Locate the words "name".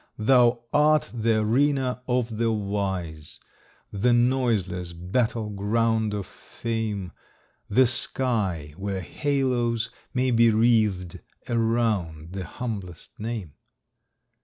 13.19-13.53